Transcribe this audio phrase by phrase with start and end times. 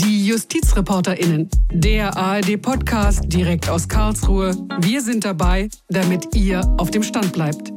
[0.00, 4.54] Die JustizreporterInnen, der ARD-Podcast direkt aus Karlsruhe.
[4.80, 7.72] Wir sind dabei, damit ihr auf dem Stand bleibt.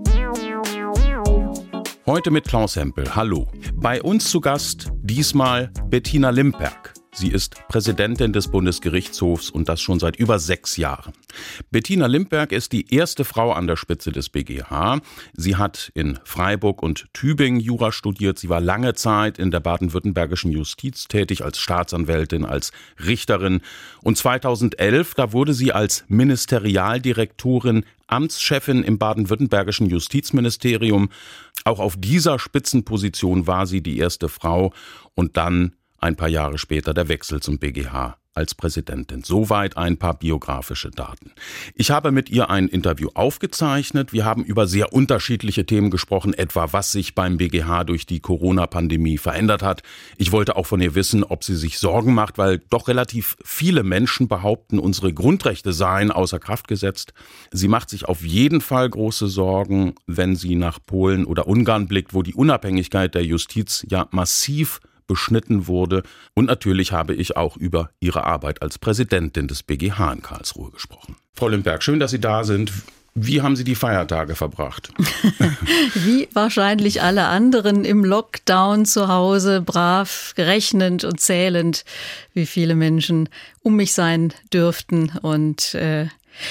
[2.05, 3.15] Heute mit Klaus Hempel.
[3.15, 3.47] Hallo.
[3.75, 6.93] Bei uns zu Gast diesmal Bettina Limperk.
[7.13, 11.11] Sie ist Präsidentin des Bundesgerichtshofs und das schon seit über sechs Jahren.
[11.69, 15.01] Bettina Limberg ist die erste Frau an der Spitze des BGH.
[15.33, 18.39] Sie hat in Freiburg und Tübingen Jura studiert.
[18.39, 22.71] Sie war lange Zeit in der baden-württembergischen Justiz tätig als Staatsanwältin, als
[23.05, 23.59] Richterin.
[24.01, 31.09] Und 2011, da wurde sie als Ministerialdirektorin Amtschefin im baden-württembergischen Justizministerium.
[31.65, 34.73] Auch auf dieser Spitzenposition war sie die erste Frau
[35.13, 39.23] und dann ein paar Jahre später der Wechsel zum BGH als Präsidentin.
[39.23, 41.31] Soweit ein paar biografische Daten.
[41.75, 44.13] Ich habe mit ihr ein Interview aufgezeichnet.
[44.13, 49.17] Wir haben über sehr unterschiedliche Themen gesprochen, etwa was sich beim BGH durch die Corona-Pandemie
[49.17, 49.83] verändert hat.
[50.17, 53.83] Ich wollte auch von ihr wissen, ob sie sich Sorgen macht, weil doch relativ viele
[53.83, 57.13] Menschen behaupten, unsere Grundrechte seien außer Kraft gesetzt.
[57.51, 62.13] Sie macht sich auf jeden Fall große Sorgen, wenn sie nach Polen oder Ungarn blickt,
[62.13, 64.79] wo die Unabhängigkeit der Justiz ja massiv
[65.11, 66.03] beschnitten wurde.
[66.35, 71.17] Und natürlich habe ich auch über Ihre Arbeit als Präsidentin des BGH in Karlsruhe gesprochen.
[71.33, 72.71] Frau Limberg, schön, dass Sie da sind.
[73.13, 74.93] Wie haben Sie die Feiertage verbracht?
[75.95, 81.83] Wie wahrscheinlich alle anderen im Lockdown zu Hause, brav, rechnend und zählend,
[82.33, 83.27] wie viele Menschen
[83.63, 86.07] um mich sein dürften und äh,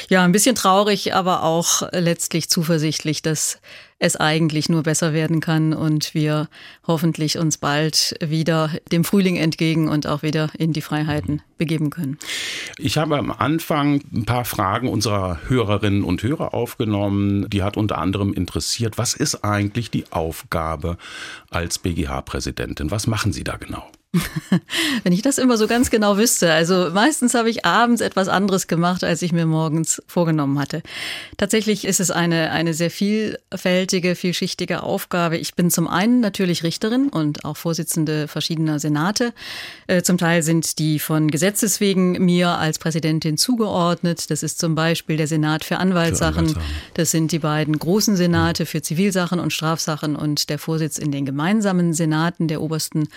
[0.09, 3.59] ja, ein bisschen traurig, aber auch letztlich zuversichtlich, dass
[4.01, 6.49] es eigentlich nur besser werden kann und wir
[6.87, 12.19] hoffentlich uns bald wieder dem Frühling entgegen und auch wieder in die Freiheiten begeben können.
[12.79, 17.49] Ich habe am Anfang ein paar Fragen unserer Hörerinnen und Hörer aufgenommen.
[17.51, 20.97] Die hat unter anderem interessiert, was ist eigentlich die Aufgabe
[21.51, 22.91] als BGH-Präsidentin?
[22.91, 23.91] Was machen Sie da genau?
[25.05, 26.53] Wenn ich das immer so ganz genau wüsste.
[26.53, 30.83] Also meistens habe ich abends etwas anderes gemacht, als ich mir morgens vorgenommen hatte.
[31.37, 35.37] Tatsächlich ist es eine, eine sehr vielfältige, vielschichtige Aufgabe.
[35.37, 39.33] Ich bin zum einen natürlich Richterin und auch Vorsitzende verschiedener Senate.
[39.87, 44.29] Äh, zum Teil sind die von Gesetzes wegen mir als Präsidentin zugeordnet.
[44.29, 46.49] Das ist zum Beispiel der Senat für Anwaltssachen.
[46.49, 46.91] Für Anwaltssachen.
[46.95, 51.25] Das sind die beiden großen Senate für Zivilsachen und Strafsachen und der Vorsitz in den
[51.25, 53.09] gemeinsamen Senaten der obersten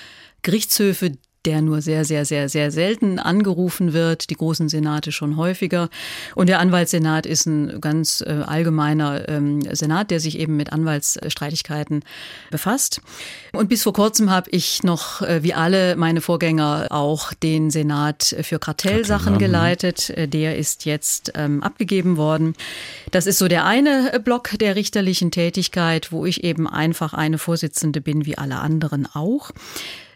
[0.43, 1.13] Gerichtshöfe,
[1.45, 5.89] der nur sehr, sehr, sehr, sehr selten angerufen wird, die großen Senate schon häufiger.
[6.35, 12.03] Und der Anwaltssenat ist ein ganz äh, allgemeiner ähm, Senat, der sich eben mit Anwaltsstreitigkeiten
[12.49, 13.01] befasst.
[13.51, 18.35] Und bis vor kurzem habe ich noch, äh, wie alle meine Vorgänger, auch den Senat
[18.41, 20.11] für Kartellsachen geleitet.
[20.11, 22.55] Äh, der ist jetzt ähm, abgegeben worden.
[23.11, 27.99] Das ist so der eine Block der richterlichen Tätigkeit, wo ich eben einfach eine Vorsitzende
[27.99, 29.51] bin, wie alle anderen auch.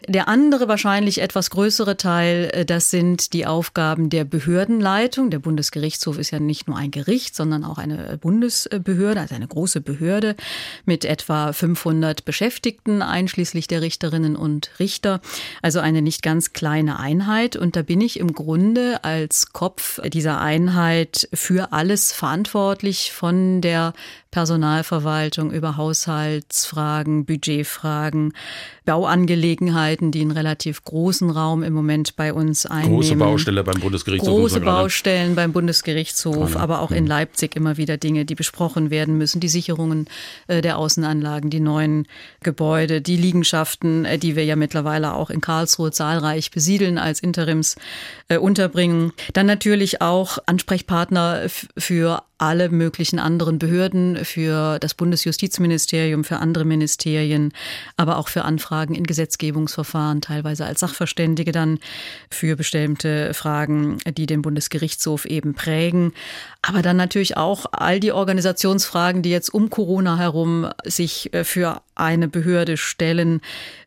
[0.06, 5.30] Der andere wahrscheinlich etwas größere Teil, äh, das sind die Aufgaben der Behördenleitung.
[5.30, 9.80] Der Bundesgerichtshof ist ja nicht nur ein Gericht, sondern auch eine Bundesbehörde, also eine große
[9.80, 10.36] Behörde
[10.84, 15.20] mit etwa 500 Beschäftigten, einschließlich der Richterinnen und Richter.
[15.62, 17.56] Also eine nicht ganz kleine Einheit.
[17.56, 23.94] Und da bin ich im Grunde als Kopf dieser Einheit für alles verantwortlich von der
[24.30, 28.34] Personalverwaltung über Haushaltsfragen, Budgetfragen,
[28.84, 32.96] Bauangelegenheiten, die einen relativ großen Raum im Moment bei uns einnehmen.
[32.96, 34.28] Große Baustelle beim Bundesgerichtshof.
[34.28, 37.08] Große Baustellen beim Bundesgerichtshof, aber auch in mhm.
[37.08, 39.40] Leipzig immer wieder Dinge, die besprochen werden müssen.
[39.40, 40.08] Die Sicherungen
[40.46, 42.06] äh, der Außenanlagen, die neuen
[42.42, 47.76] Gebäude, die Liegenschaften, äh, die wir ja mittlerweile auch in Karlsruhe zahlreich besiedeln als Interims
[48.28, 49.12] äh, unterbringen.
[49.32, 51.46] Dann natürlich auch Ansprechpartner
[51.76, 57.52] für alle möglichen anderen Behörden, für das Bundesjustizministerium, für andere Ministerien,
[57.96, 61.78] aber auch für Anfragen in Gesetzgebungsverfahren, teilweise als Sachverständige dann
[62.30, 66.12] für bestimmte Fragen, die den Bundesgerichtshof eben prägen.
[66.62, 71.82] Aber dann natürlich auch all die Organisationsfragen, die jetzt um Corona herum sich äh, für
[71.98, 73.40] eine Behörde stellen,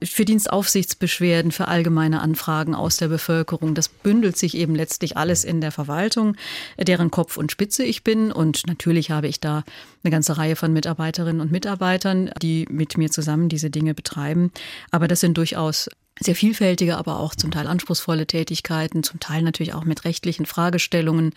[0.03, 3.73] für Dienstaufsichtsbeschwerden, für allgemeine Anfragen aus der Bevölkerung.
[3.73, 6.35] Das bündelt sich eben letztlich alles in der Verwaltung,
[6.77, 8.31] deren Kopf und Spitze ich bin.
[8.41, 9.63] Und natürlich habe ich da
[10.03, 14.51] eine ganze Reihe von Mitarbeiterinnen und Mitarbeitern, die mit mir zusammen diese Dinge betreiben.
[14.89, 19.73] Aber das sind durchaus sehr vielfältige, aber auch zum Teil anspruchsvolle Tätigkeiten, zum Teil natürlich
[19.73, 21.33] auch mit rechtlichen Fragestellungen,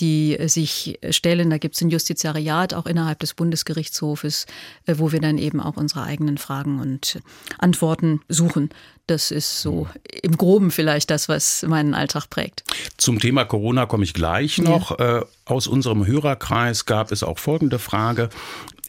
[0.00, 1.50] die sich stellen.
[1.50, 4.46] Da gibt es ein Justiziariat auch innerhalb des Bundesgerichtshofes,
[4.86, 7.20] äh, wo wir dann eben auch unsere eigenen Fragen und
[7.58, 8.70] Antworten suchen.
[9.06, 9.86] Das ist so
[10.22, 12.64] im Groben vielleicht das, was meinen Alltag prägt.
[12.96, 14.98] Zum Thema Corona komme ich gleich noch.
[14.98, 15.18] Ja.
[15.18, 18.30] Äh, aus unserem Hörerkreis gab es auch folgende Frage.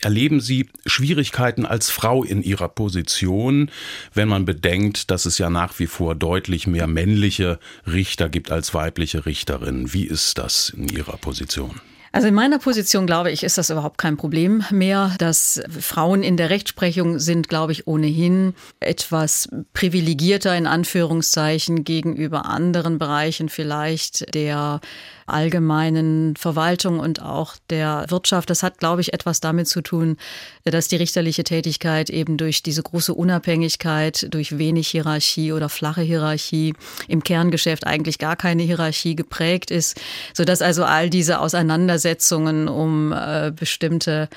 [0.01, 3.71] Erleben Sie Schwierigkeiten als Frau in Ihrer Position,
[4.13, 8.73] wenn man bedenkt, dass es ja nach wie vor deutlich mehr männliche Richter gibt als
[8.73, 9.93] weibliche Richterinnen?
[9.93, 11.81] Wie ist das in Ihrer Position?
[12.11, 15.13] Also in meiner Position, glaube ich, ist das überhaupt kein Problem mehr.
[15.19, 22.97] Dass Frauen in der Rechtsprechung sind, glaube ich, ohnehin etwas privilegierter in Anführungszeichen gegenüber anderen
[22.97, 24.79] Bereichen vielleicht der
[25.27, 28.49] allgemeinen Verwaltung und auch der Wirtschaft.
[28.49, 30.17] Das hat, glaube ich, etwas damit zu tun,
[30.63, 36.73] dass die richterliche Tätigkeit eben durch diese große Unabhängigkeit, durch wenig Hierarchie oder flache Hierarchie
[37.07, 39.99] im Kerngeschäft eigentlich gar keine Hierarchie geprägt ist,
[40.33, 44.29] sodass also all diese Auseinandersetzungen um äh, bestimmte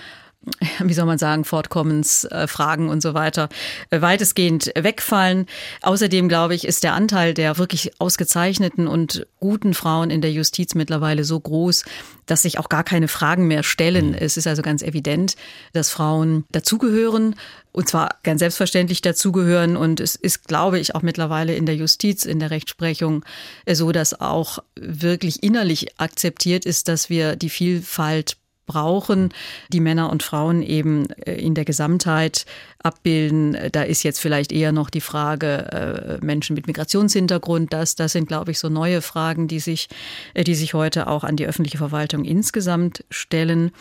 [0.83, 3.49] wie soll man sagen, Fortkommensfragen und so weiter
[3.91, 5.47] äh, weitestgehend wegfallen.
[5.83, 10.75] Außerdem, glaube ich, ist der Anteil der wirklich ausgezeichneten und guten Frauen in der Justiz
[10.75, 11.85] mittlerweile so groß,
[12.25, 14.09] dass sich auch gar keine Fragen mehr stellen.
[14.09, 14.15] Mhm.
[14.15, 15.37] Es ist also ganz evident,
[15.73, 17.35] dass Frauen dazugehören
[17.73, 19.77] und zwar ganz selbstverständlich dazugehören.
[19.77, 23.25] Und es ist, glaube ich, auch mittlerweile in der Justiz, in der Rechtsprechung
[23.71, 28.40] so, dass auch wirklich innerlich akzeptiert ist, dass wir die Vielfalt
[28.71, 29.31] brauchen,
[29.73, 32.47] die Männer und Frauen eben äh, in der Gesamtheit
[32.83, 33.57] abbilden.
[33.73, 37.73] Da ist jetzt vielleicht eher noch die Frage äh, Menschen mit Migrationshintergrund.
[37.73, 39.89] Das, das sind, glaube ich, so neue Fragen, die sich,
[40.35, 43.73] äh, die sich heute auch an die öffentliche Verwaltung insgesamt stellen.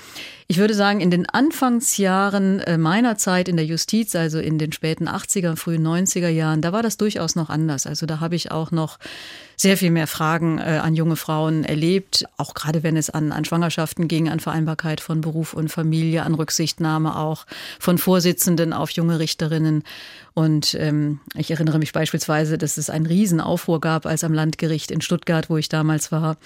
[0.47, 5.07] Ich würde sagen, in den Anfangsjahren meiner Zeit in der Justiz, also in den späten
[5.07, 7.85] 80er, frühen 90er Jahren, da war das durchaus noch anders.
[7.85, 8.97] Also da habe ich auch noch
[9.59, 13.43] sehr viel mehr Fragen äh, an junge Frauen erlebt, auch gerade wenn es an, an
[13.43, 17.45] Schwangerschaften ging, an Vereinbarkeit von Beruf und Familie, an Rücksichtnahme auch
[17.77, 19.83] von Vorsitzenden auf junge Richterinnen.
[20.39, 25.01] Und ähm, ich erinnere mich beispielsweise, dass es einen Riesenaufruhr gab, als am Landgericht in
[25.01, 26.37] Stuttgart, wo ich damals war,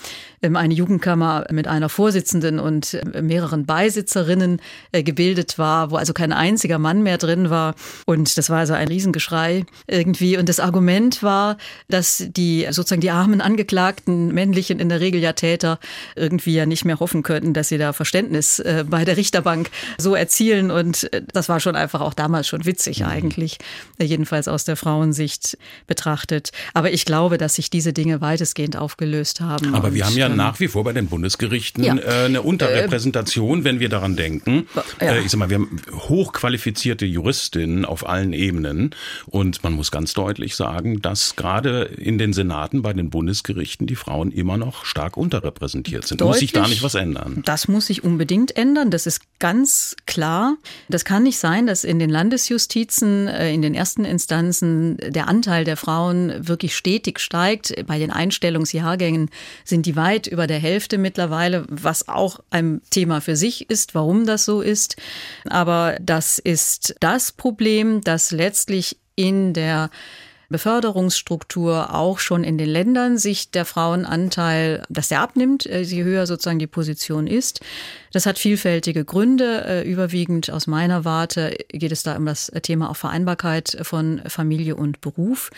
[0.42, 4.62] ähm, eine Jugendkammer mit einer Vorsitzenden und äh, mehreren Beisitzerinnen
[4.94, 7.76] äh, gebildet war, wo also kein einziger Mann mehr drin war.
[8.08, 10.38] Und das war also ein Riesengeschrei irgendwie.
[10.38, 11.58] Und das Argument war,
[11.88, 15.78] dass die sozusagen die armen Angeklagten, männlichen, in der Regel ja Täter,
[16.16, 19.70] irgendwie ja nicht mehr hoffen könnten, dass sie da Verständnis äh, bei der Richterbank
[20.00, 20.72] so erzielen.
[20.72, 23.06] Und äh, das war schon einfach auch damals schon witzig mhm.
[23.06, 23.60] eigentlich,
[24.00, 26.52] jedenfalls aus der Frauensicht betrachtet.
[26.74, 29.76] Aber ich glaube, dass sich diese Dinge weitestgehend aufgelöst haben.
[29.76, 31.98] Aber und, wir haben ja ähm, nach wie vor bei den Bundesgerichten ja.
[31.98, 34.68] äh, eine Unterrepräsentation, äh, wenn wir daran denken.
[35.02, 35.08] Ja.
[35.08, 38.92] Äh, ich sag mal, wir haben hochqualifizierte Juristinnen auf allen Ebenen.
[39.26, 43.88] Und man muss ganz deutlich sagen, dass gerade in den Senaten bei bei den Bundesgerichten
[43.88, 46.22] die Frauen immer noch stark unterrepräsentiert sind.
[46.22, 47.42] Deutlich, muss sich da nicht was ändern?
[47.46, 48.92] Das muss sich unbedingt ändern.
[48.92, 50.58] Das ist ganz klar.
[50.90, 55.64] Das kann nicht sein, dass in den Landesjustizen, äh, in den ersten Instanzen der Anteil
[55.64, 57.74] der Frauen wirklich stetig steigt.
[57.88, 59.30] Bei den Einstellungsjahrgängen
[59.64, 64.26] sind die weit über der Hälfte mittlerweile, was auch ein Thema für sich ist, warum
[64.26, 64.98] das so ist.
[65.50, 69.90] Aber das ist das Problem, das letztlich in der
[70.54, 76.26] Beförderungsstruktur auch schon in den Ländern sich der Frauenanteil, dass der abnimmt, äh, je höher
[76.26, 77.60] sozusagen die Position ist.
[78.14, 79.66] Das hat vielfältige Gründe.
[79.66, 84.78] Äh, überwiegend aus meiner Warte geht es da um das Thema auch Vereinbarkeit von Familie
[84.78, 85.50] und Beruf.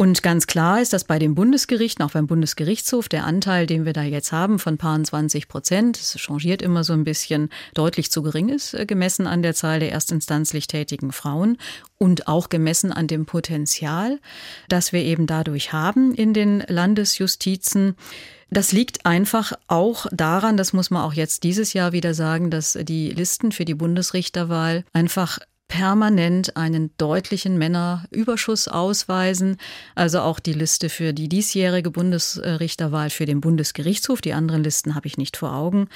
[0.00, 3.92] Und ganz klar ist, dass bei den Bundesgerichten, auch beim Bundesgerichtshof, der Anteil, den wir
[3.92, 8.22] da jetzt haben von paar 20 Prozent, es changiert immer so ein bisschen, deutlich zu
[8.22, 11.58] gering ist, äh, gemessen an der Zahl der erstinstanzlich tätigen Frauen
[11.98, 14.20] und auch gemessen an dem Potenzial,
[14.70, 17.94] das wir eben dadurch haben in den Landesjustizen.
[18.48, 22.72] Das liegt einfach auch daran, das muss man auch jetzt dieses Jahr wieder sagen, dass
[22.72, 25.40] die Listen für die Bundesrichterwahl einfach
[25.70, 29.56] permanent einen deutlichen Männerüberschuss ausweisen.
[29.94, 35.06] Also auch die Liste für die diesjährige Bundesrichterwahl für den Bundesgerichtshof, die anderen Listen habe
[35.06, 35.88] ich nicht vor Augen,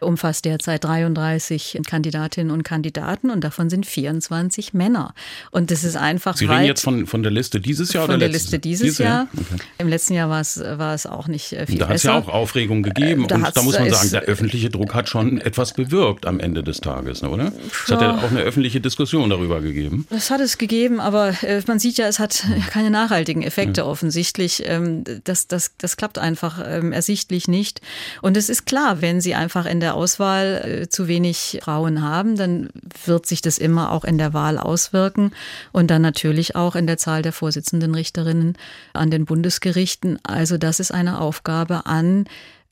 [0.00, 5.14] umfasst derzeit 33 Kandidatinnen und Kandidaten und davon sind 24 Männer.
[5.52, 6.36] Und das ist einfach.
[6.36, 8.98] Sie reden jetzt von, von der Liste dieses Jahr von oder der Liste dieses, dieses
[8.98, 9.10] Jahr?
[9.10, 9.28] Jahr.
[9.32, 9.62] Okay.
[9.78, 12.18] Im letzten Jahr war es, war es auch nicht äh, viel Da hat es ja
[12.18, 13.28] auch Aufregung gegeben.
[13.28, 16.64] Da und da muss man sagen, der öffentliche Druck hat schon etwas bewirkt am Ende
[16.64, 17.52] des Tages, ne, oder?
[17.84, 20.06] Es hat ja auch eine öffentliche Diskussion Diskussion darüber gegeben.
[20.10, 23.86] Das hat es gegeben, aber äh, man sieht ja, es hat keine nachhaltigen Effekte ja.
[23.86, 24.62] offensichtlich.
[24.66, 27.80] Ähm, das, das, das klappt einfach ähm, ersichtlich nicht.
[28.22, 32.36] Und es ist klar, wenn Sie einfach in der Auswahl äh, zu wenig Frauen haben,
[32.36, 32.70] dann
[33.04, 35.32] wird sich das immer auch in der Wahl auswirken
[35.72, 38.56] und dann natürlich auch in der Zahl der Vorsitzenden Richterinnen
[38.92, 40.18] an den Bundesgerichten.
[40.22, 42.26] Also das ist eine Aufgabe an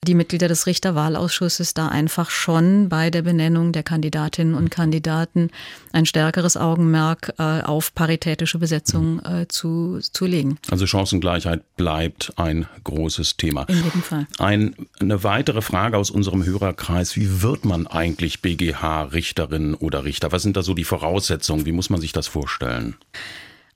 [0.07, 5.51] die Mitglieder des Richterwahlausschusses da einfach schon bei der Benennung der Kandidatinnen und Kandidaten
[5.93, 10.59] ein stärkeres Augenmerk äh, auf paritätische Besetzung äh, zu, zu legen.
[10.71, 13.65] Also Chancengleichheit bleibt ein großes Thema.
[13.65, 14.27] In jedem Fall.
[14.39, 17.17] Ein, eine weitere Frage aus unserem Hörerkreis.
[17.17, 20.33] Wie wird man eigentlich BGH-Richterin oder Richter?
[20.33, 21.67] Was sind da so die Voraussetzungen?
[21.67, 22.97] Wie muss man sich das vorstellen?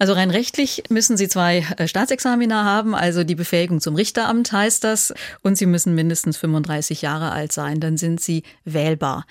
[0.02, 4.82] Also rein rechtlich müssen Sie zwei äh, Staatsexamina haben, also die Befähigung zum Richteramt heißt
[4.82, 9.26] das, und Sie müssen mindestens 35 Jahre alt sein, dann sind Sie wählbar.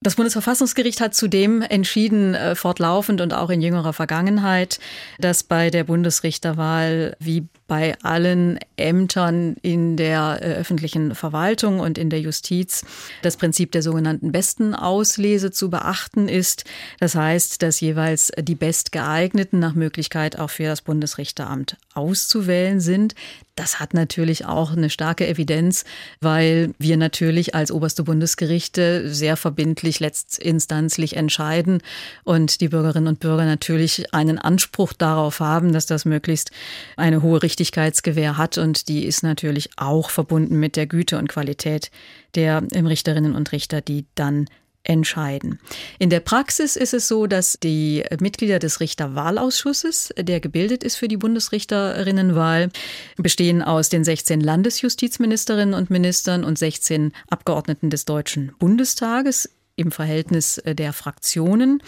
[0.00, 4.80] Das Bundesverfassungsgericht hat zudem entschieden, äh, fortlaufend und auch in jüngerer Vergangenheit,
[5.20, 12.10] dass bei der Bundesrichterwahl wie bei allen Ämtern in der äh, öffentlichen Verwaltung und in
[12.10, 12.84] der Justiz
[13.22, 16.64] das Prinzip der sogenannten besten Auslese zu beachten ist.
[16.98, 23.14] Das heißt, dass jeweils die bestgeeigneten nach Möglichkeit auch für das Bundesrichteramt auszuwählen sind.
[23.60, 25.84] Das hat natürlich auch eine starke Evidenz,
[26.20, 31.82] weil wir natürlich als oberste Bundesgerichte sehr verbindlich letztinstanzlich entscheiden
[32.24, 36.50] und die Bürgerinnen und Bürger natürlich einen Anspruch darauf haben, dass das möglichst
[36.96, 41.90] eine hohe Richtigkeitsgewähr hat und die ist natürlich auch verbunden mit der Güte und Qualität
[42.34, 44.46] der Richterinnen und Richter, die dann
[44.82, 45.60] entscheiden.
[45.98, 51.06] In der Praxis ist es so, dass die Mitglieder des Richterwahlausschusses, der gebildet ist für
[51.06, 52.70] die Bundesrichterinnenwahl,
[53.18, 60.62] bestehen aus den 16 Landesjustizministerinnen und Ministern und 16 Abgeordneten des Deutschen Bundestages im Verhältnis
[60.64, 61.82] der Fraktionen.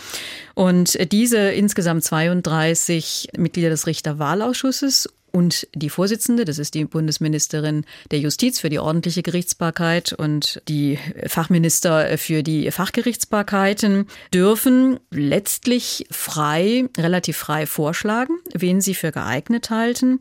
[0.54, 8.18] Und diese insgesamt 32 Mitglieder des Richterwahlausschusses und die Vorsitzende, das ist die Bundesministerin der
[8.18, 17.38] Justiz für die ordentliche Gerichtsbarkeit und die Fachminister für die Fachgerichtsbarkeiten, dürfen letztlich frei, relativ
[17.38, 20.20] frei vorschlagen, wen sie für geeignet halten.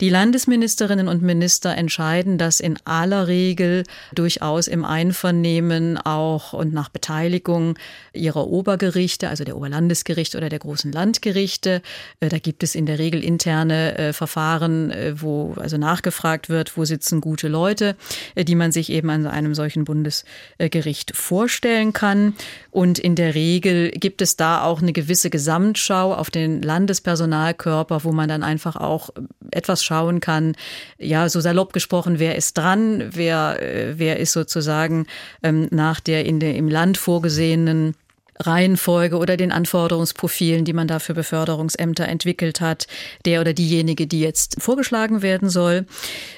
[0.00, 3.82] Die Landesministerinnen und Minister entscheiden das in aller Regel
[4.14, 7.76] durchaus im Einvernehmen auch und nach Beteiligung
[8.12, 11.82] ihrer Obergerichte, also der Oberlandesgerichte oder der großen Landgerichte.
[12.20, 16.48] Äh, da gibt es in der Regel interne äh, Verfahren Verfahren, äh, wo also nachgefragt
[16.48, 17.96] wird, wo sitzen gute Leute,
[18.34, 22.34] äh, die man sich eben an einem solchen Bundesgericht vorstellen kann.
[22.70, 28.12] Und in der Regel gibt es da auch eine gewisse Gesamtschau auf den Landespersonalkörper, wo
[28.12, 29.10] man dann einfach auch
[29.50, 30.54] etwas schauen kann,
[30.98, 35.06] ja, so salopp gesprochen, wer ist dran, wer, äh, wer ist sozusagen
[35.42, 37.94] ähm, nach der in der im Land vorgesehenen
[38.38, 42.86] Reihenfolge oder den Anforderungsprofilen, die man da für Beförderungsämter entwickelt hat,
[43.24, 45.86] der oder diejenige, die jetzt vorgeschlagen werden soll.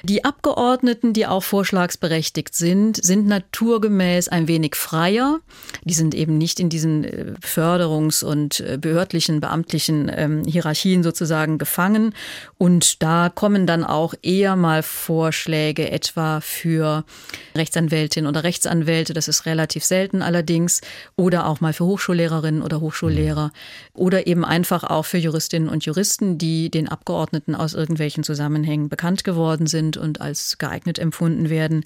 [0.02, 5.40] Die Abgeordneten, die auch vorschlagsberechtigt sind, sind naturgemäß ein wenig freier.
[5.84, 11.58] Die sind eben nicht in diesen äh, Förderungs- und äh, behördlichen, beamtlichen ähm, Hierarchien sozusagen
[11.58, 12.14] gefangen.
[12.58, 17.04] Und da kommen dann auch eher mal Vorschläge etwa für
[17.56, 19.14] Rechtsanwältinnen oder Rechtsanwälte.
[19.14, 20.80] Das ist relativ selten allerdings.
[21.16, 23.52] Oder auch mal für Hochschullehrerinnen oder Hochschullehrer
[23.92, 29.24] oder eben einfach auch für Juristinnen und Juristen, die den Abgeordneten aus irgendwelchen Zusammenhängen bekannt
[29.24, 31.84] geworden sind und als geeignet empfunden werden.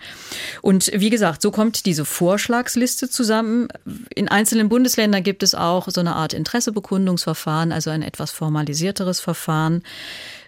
[0.62, 3.68] Und wie gesagt, so kommt diese Vorschlagsliste zusammen.
[4.14, 9.82] In einzelnen Bundesländern gibt es auch so eine Art Interessebekundungsverfahren, also ein etwas formalisierteres Verfahren.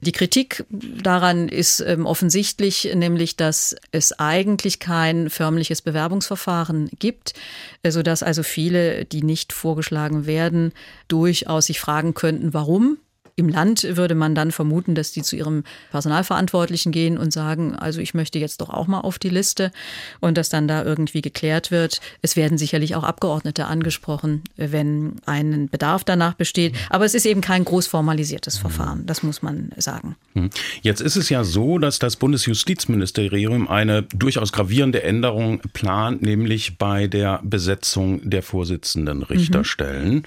[0.00, 7.34] Die Kritik daran ist ähm, offensichtlich, nämlich, dass es eigentlich kein förmliches Bewerbungsverfahren gibt,
[7.82, 10.72] äh, sodass also viele, die nicht vorgeschlagen werden,
[11.08, 12.96] durchaus sich fragen könnten, warum
[13.40, 18.00] im Land würde man dann vermuten, dass die zu ihrem Personalverantwortlichen gehen und sagen, also
[18.00, 19.72] ich möchte jetzt doch auch mal auf die Liste
[20.20, 22.00] und dass dann da irgendwie geklärt wird.
[22.22, 26.76] Es werden sicherlich auch Abgeordnete angesprochen, wenn ein Bedarf danach besteht.
[26.90, 30.16] Aber es ist eben kein groß formalisiertes Verfahren, das muss man sagen.
[30.34, 30.50] Hm.
[30.82, 37.06] Jetzt ist es ja so, dass das Bundesjustizministerium eine durchaus gravierende Änderung plant, nämlich bei
[37.06, 40.14] der Besetzung der Vorsitzenden Richterstellen.
[40.14, 40.22] Mhm.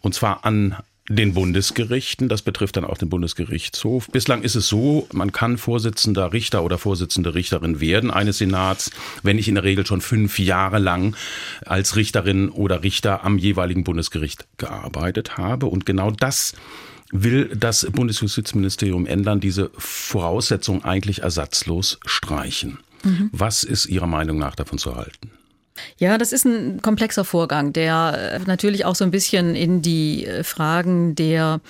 [0.00, 0.76] Und zwar an
[1.08, 2.28] den Bundesgerichten.
[2.28, 4.08] Das betrifft dann auch den Bundesgerichtshof.
[4.08, 8.90] Bislang ist es so, man kann Vorsitzender Richter oder Vorsitzende Richterin werden eines Senats,
[9.22, 11.14] wenn ich in der Regel schon fünf Jahre lang
[11.66, 15.66] als Richterin oder Richter am jeweiligen Bundesgericht gearbeitet habe.
[15.66, 16.54] Und genau das
[17.10, 22.78] will das Bundesjustizministerium ändern, diese Voraussetzung eigentlich ersatzlos streichen.
[23.02, 23.28] Mhm.
[23.32, 25.30] Was ist Ihrer Meinung nach davon zu halten?
[25.98, 30.26] Ja, das ist ein komplexer Vorgang, der äh, natürlich auch so ein bisschen in die
[30.26, 31.60] äh, Fragen der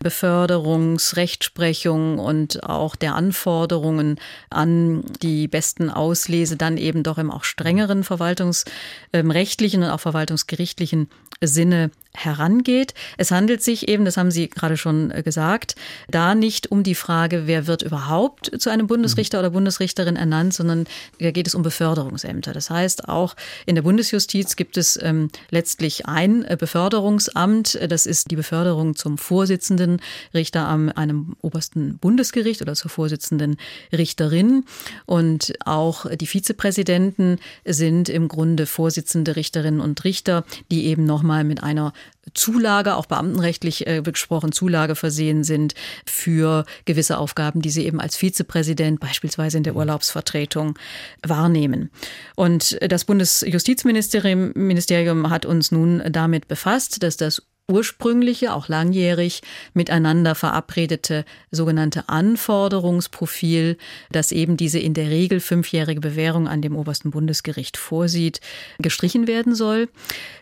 [0.00, 8.02] Beförderungsrechtsprechung und auch der Anforderungen an die besten Auslese dann eben doch im auch strengeren
[8.02, 11.10] verwaltungsrechtlichen und auch verwaltungsgerichtlichen
[11.42, 12.92] Sinne herangeht.
[13.16, 15.76] Es handelt sich eben, das haben Sie gerade schon äh, gesagt,
[16.08, 20.86] da nicht um die Frage, wer wird überhaupt zu einem Bundesrichter oder Bundesrichterin ernannt, sondern
[21.20, 22.52] da geht es um Beförderungsämter.
[22.52, 27.78] Das heißt, auch in der Bundesjustiz gibt es ähm, letztlich ein äh, Beförderungsamt.
[27.88, 29.89] Das ist die Beförderung zum Vorsitzenden
[30.34, 33.56] Richter am einem obersten Bundesgericht oder zur Vorsitzenden
[33.92, 34.64] Richterin.
[35.06, 41.62] Und auch die Vizepräsidenten sind im Grunde Vorsitzende Richterinnen und Richter, die eben nochmal mit
[41.62, 41.92] einer
[42.34, 45.74] Zulage, auch beamtenrechtlich äh, gesprochen, Zulage versehen sind
[46.06, 50.78] für gewisse Aufgaben, die sie eben als Vizepräsident beispielsweise in der Urlaubsvertretung
[51.26, 51.90] wahrnehmen.
[52.36, 60.34] Und das Bundesjustizministerium Ministerium hat uns nun damit befasst, dass das ursprüngliche, auch langjährig miteinander
[60.34, 63.78] verabredete sogenannte Anforderungsprofil,
[64.10, 68.40] das eben diese in der Regel fünfjährige Bewährung an dem obersten Bundesgericht vorsieht,
[68.78, 69.88] gestrichen werden soll.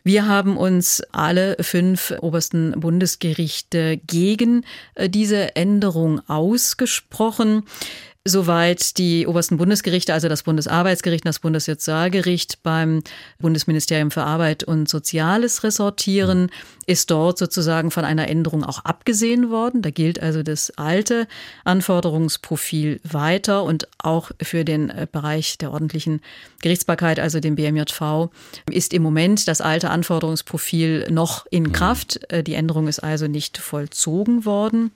[0.03, 7.65] Wir haben uns alle fünf obersten Bundesgerichte gegen äh, diese Änderung ausgesprochen
[8.29, 13.03] soweit die obersten Bundesgerichte, also das Bundesarbeitsgericht und das Bundessozialgericht beim
[13.39, 16.51] Bundesministerium für Arbeit und Soziales ressortieren,
[16.87, 19.83] ist dort sozusagen von einer Änderung auch abgesehen worden.
[19.83, 21.29] Da gilt also das alte
[21.65, 26.21] Anforderungsprofil weiter und auch für den äh, Bereich der ordentlichen
[26.63, 28.31] Gerichtsbarkeit, also dem BMJV,
[28.71, 31.73] ist im Moment das alte Anforderungsprofil noch in mhm.
[31.73, 32.21] Kraft.
[32.33, 34.93] Äh, die Änderung ist also nicht vollzogen worden.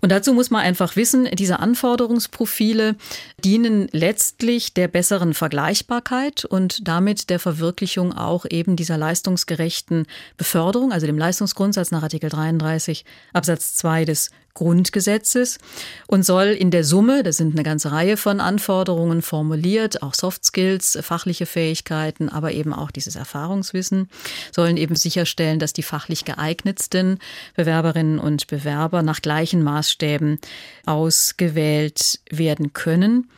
[0.00, 2.96] Und dazu muss man einfach wissen, diese Anforderungsprofile
[3.44, 11.06] dienen letztlich der besseren Vergleichbarkeit und damit der Verwirklichung auch eben dieser leistungsgerechten Beförderung, also
[11.06, 15.58] dem Leistungsgrundsatz nach Artikel 33 Absatz 2 des Grundgesetzes
[16.06, 20.44] und soll in der Summe, da sind eine ganze Reihe von Anforderungen formuliert, auch Soft
[20.44, 24.08] Skills, fachliche Fähigkeiten, aber eben auch dieses Erfahrungswissen,
[24.54, 27.18] sollen eben sicherstellen, dass die fachlich geeignetsten
[27.54, 30.38] Bewerberinnen und Bewerber nach gleichen Maßstäben
[30.84, 33.28] ausgewählt werden können.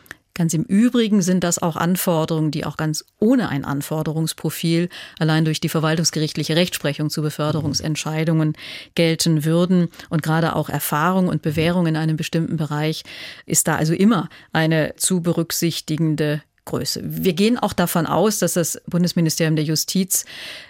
[0.42, 4.88] Ganz im Übrigen sind das auch Anforderungen, die auch ganz ohne ein Anforderungsprofil
[5.20, 8.54] allein durch die verwaltungsgerichtliche Rechtsprechung zu Beförderungsentscheidungen
[8.96, 9.86] gelten würden.
[10.08, 13.04] Und gerade auch Erfahrung und Bewährung in einem bestimmten Bereich
[13.46, 17.00] ist da also immer eine zu berücksichtigende Größe.
[17.02, 20.24] Wir gehen auch davon aus, dass das Bundesministerium der Justiz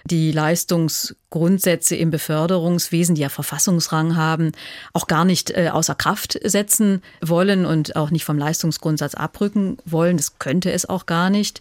[0.05, 4.53] die Leistungsgrundsätze im Beförderungswesen, die ja Verfassungsrang haben,
[4.95, 10.17] auch gar nicht äh, außer Kraft setzen wollen und auch nicht vom Leistungsgrundsatz abrücken wollen.
[10.17, 11.61] Das könnte es auch gar nicht.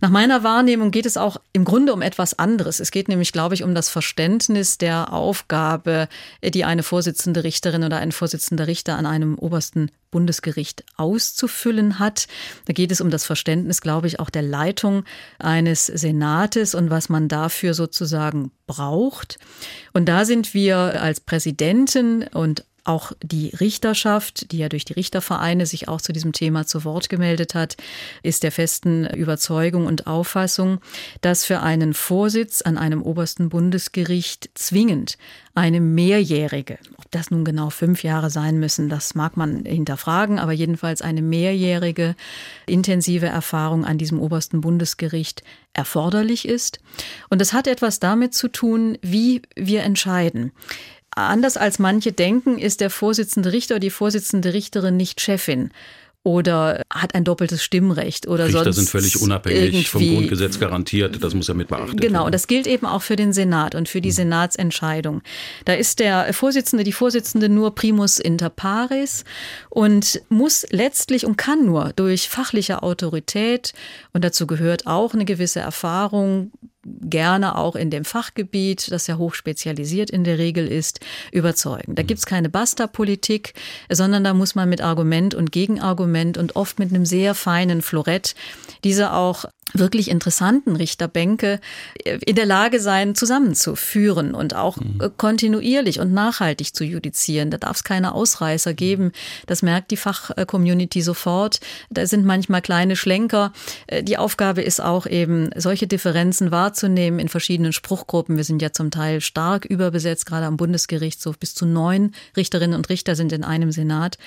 [0.00, 2.80] Nach meiner Wahrnehmung geht es auch im Grunde um etwas anderes.
[2.80, 6.08] Es geht nämlich, glaube ich, um das Verständnis der Aufgabe,
[6.42, 12.28] die eine Vorsitzende Richterin oder ein Vorsitzender Richter an einem obersten Bundesgericht auszufüllen hat.
[12.66, 15.02] Da geht es um das Verständnis, glaube ich, auch der Leitung
[15.40, 19.40] eines Senates und was man dafür sozusagen braucht.
[19.92, 25.66] Und da sind wir als Präsidentin und auch die Richterschaft, die ja durch die Richtervereine
[25.66, 27.76] sich auch zu diesem Thema zu Wort gemeldet hat,
[28.22, 30.80] ist der festen Überzeugung und Auffassung,
[31.20, 35.16] dass für einen Vorsitz an einem obersten Bundesgericht zwingend
[35.54, 40.52] eine mehrjährige, ob das nun genau fünf Jahre sein müssen, das mag man hinterfragen, aber
[40.52, 42.16] jedenfalls eine mehrjährige
[42.66, 45.42] intensive Erfahrung an diesem obersten Bundesgericht
[45.74, 46.80] erforderlich ist.
[47.28, 50.52] Und das hat etwas damit zu tun, wie wir entscheiden.
[51.14, 55.70] Anders als manche denken, ist der Vorsitzende Richter oder die Vorsitzende Richterin nicht Chefin
[56.24, 61.22] oder hat ein doppeltes Stimmrecht oder Richter sonst sind völlig unabhängig vom Grundgesetz garantiert.
[61.22, 62.12] Das muss ja mit beachtet werden.
[62.12, 64.16] Genau, und das gilt eben auch für den Senat und für die hm.
[64.16, 65.22] Senatsentscheidung.
[65.64, 69.24] Da ist der Vorsitzende, die Vorsitzende nur primus inter pares
[69.68, 73.72] und muss letztlich und kann nur durch fachliche Autorität
[74.12, 76.52] und dazu gehört auch eine gewisse Erfahrung,
[76.84, 81.94] gerne auch in dem Fachgebiet, das ja hochspezialisiert in der Regel ist, überzeugen.
[81.94, 83.54] Da gibt's keine Basta-Politik,
[83.90, 88.34] sondern da muss man mit Argument und Gegenargument und oft mit einem sehr feinen Florett
[88.84, 91.60] diese auch wirklich interessanten Richterbänke
[92.04, 95.00] äh, in der Lage sein, zusammenzuführen und auch mhm.
[95.00, 97.50] Äh, kontinuierlich und nachhaltig zu judizieren.
[97.50, 99.12] Da darf es keine Ausreißer geben.
[99.46, 101.60] Das merkt die Fachcommunity sofort.
[101.90, 103.52] Da sind manchmal kleine Schlenker.
[103.86, 108.36] Äh, die Aufgabe ist auch eben, solche Differenzen wahrzunehmen in verschiedenen Spruchgruppen.
[108.36, 111.38] Wir sind ja zum Teil stark überbesetzt, gerade am Bundesgerichtshof.
[111.38, 114.18] Bis zu neun Richterinnen und Richter sind in einem Senat.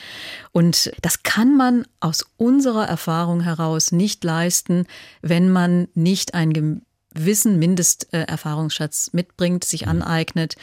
[0.51, 4.85] Und das kann man aus unserer Erfahrung heraus nicht leisten,
[5.21, 6.84] wenn man nicht ein
[7.15, 10.01] Wissen, Mindesterfahrungsschatz mitbringt, sich mhm.
[10.01, 10.55] aneignet.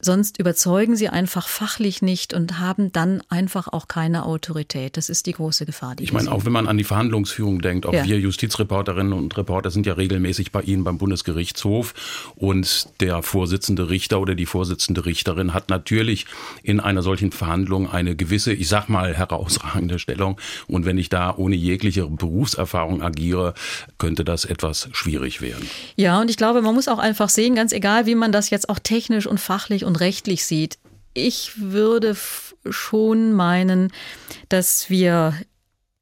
[0.00, 4.96] Sonst überzeugen sie einfach fachlich nicht und haben dann einfach auch keine Autorität.
[4.96, 5.96] Das ist die große Gefahr.
[5.96, 8.04] Die ich meine, auch wenn man an die Verhandlungsführung denkt, auch ja.
[8.04, 11.94] wir Justizreporterinnen und Reporter sind ja regelmäßig bei Ihnen beim Bundesgerichtshof
[12.36, 16.26] und der Vorsitzende Richter oder die Vorsitzende Richterin hat natürlich
[16.62, 20.40] in einer solchen Verhandlung eine gewisse, ich sag mal, herausragende Stellung.
[20.66, 23.54] Und wenn ich da ohne jegliche Berufserfahrung agiere,
[23.98, 25.68] könnte das etwas schwierig werden.
[25.96, 28.68] Ja, und ich glaube, man muss auch einfach sehen, ganz egal, wie man das jetzt
[28.68, 30.78] auch technisch und fachlich und rechtlich sieht.
[31.14, 32.14] Ich würde
[32.68, 33.90] schon meinen,
[34.50, 35.34] dass wir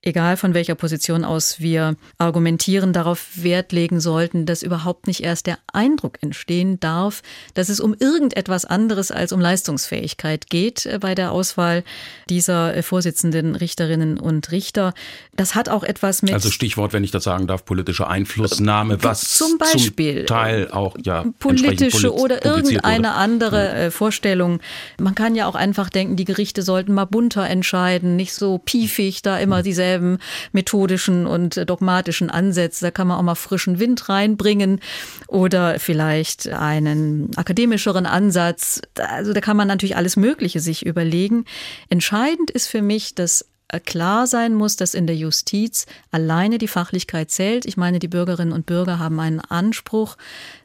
[0.05, 5.47] egal von welcher Position aus wir argumentieren, darauf Wert legen sollten, dass überhaupt nicht erst
[5.47, 7.23] der Eindruck entstehen darf,
[7.55, 11.85] dass es um irgendetwas anderes als um Leistungsfähigkeit geht äh, bei der Auswahl
[12.29, 14.93] dieser äh, Vorsitzenden Richterinnen und Richter.
[15.35, 16.35] Das hat auch etwas mit.
[16.35, 20.97] Also Stichwort, wenn ich das sagen darf, politische Einflussnahme, was zum Beispiel zum Teil auch
[21.03, 23.15] ja politische oder irgendeine wurde.
[23.15, 23.75] andere ja.
[23.75, 24.61] Äh, Vorstellung.
[24.99, 29.23] Man kann ja auch einfach denken, die Gerichte sollten mal bunter entscheiden, nicht so piefig
[29.23, 30.19] da immer dieselben dieselben
[30.53, 32.87] methodischen und dogmatischen Ansätze.
[32.87, 34.81] Da kann man auch mal frischen Wind reinbringen
[35.29, 38.83] oder vielleicht einen akademischeren Ansatz.
[38.97, 41.45] Also da kann man natürlich alles Mögliche sich überlegen.
[41.89, 43.47] Entscheidend ist für mich, dass
[43.85, 47.67] klar sein muss, dass in der Justiz alleine die Fachlichkeit zählt.
[47.67, 50.17] Ich meine, die Bürgerinnen und Bürger haben einen Anspruch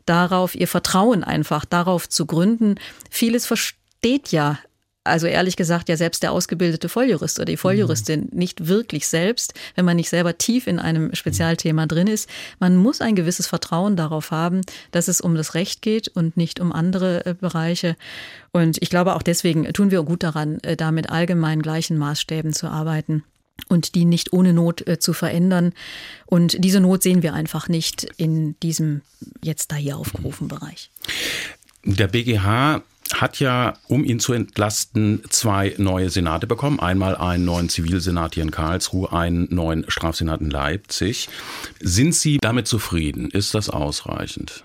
[0.05, 2.75] darauf, ihr Vertrauen einfach darauf zu gründen.
[3.09, 4.59] Vieles versteht ja
[5.03, 8.37] also ehrlich gesagt ja selbst der ausgebildete Volljurist oder die Volljuristin mhm.
[8.37, 12.29] nicht wirklich selbst, wenn man nicht selber tief in einem Spezialthema drin ist.
[12.59, 16.59] Man muss ein gewisses Vertrauen darauf haben, dass es um das Recht geht und nicht
[16.59, 17.95] um andere äh, Bereiche.
[18.51, 22.53] Und ich glaube auch deswegen tun wir gut daran, äh, da mit allgemein gleichen Maßstäben
[22.53, 23.23] zu arbeiten
[23.67, 25.73] und die nicht ohne Not äh, zu verändern.
[26.25, 29.01] Und diese Not sehen wir einfach nicht in diesem
[29.41, 30.91] jetzt da hier aufgerufenen Bereich.
[31.83, 32.83] Der BGH
[33.13, 36.79] hat ja, um ihn zu entlasten, zwei neue Senate bekommen.
[36.79, 41.29] Einmal einen neuen Zivilsenat hier in Karlsruhe, einen neuen Strafsenat in Leipzig.
[41.79, 43.29] Sind Sie damit zufrieden?
[43.31, 44.63] Ist das ausreichend?